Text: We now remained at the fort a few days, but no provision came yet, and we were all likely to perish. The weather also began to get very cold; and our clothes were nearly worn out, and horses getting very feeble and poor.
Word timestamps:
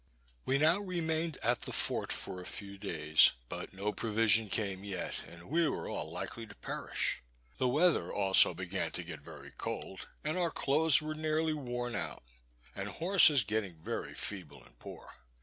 We 0.45 0.57
now 0.57 0.79
remained 0.79 1.37
at 1.43 1.59
the 1.59 1.71
fort 1.71 2.11
a 2.11 2.45
few 2.45 2.79
days, 2.79 3.33
but 3.49 3.71
no 3.71 3.91
provision 3.93 4.49
came 4.49 4.83
yet, 4.83 5.23
and 5.27 5.43
we 5.43 5.69
were 5.69 5.87
all 5.87 6.11
likely 6.11 6.47
to 6.47 6.55
perish. 6.55 7.21
The 7.59 7.67
weather 7.67 8.11
also 8.11 8.55
began 8.55 8.91
to 8.93 9.03
get 9.03 9.21
very 9.21 9.51
cold; 9.51 10.07
and 10.23 10.39
our 10.39 10.49
clothes 10.49 11.03
were 11.03 11.13
nearly 11.13 11.53
worn 11.53 11.93
out, 11.93 12.23
and 12.75 12.89
horses 12.89 13.43
getting 13.43 13.75
very 13.75 14.15
feeble 14.15 14.63
and 14.63 14.79
poor. 14.79 15.11